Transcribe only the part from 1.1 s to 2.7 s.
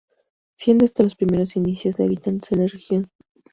primeros indicios de habitantes en la